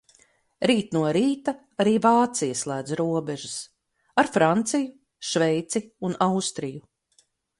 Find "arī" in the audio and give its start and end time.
1.83-1.91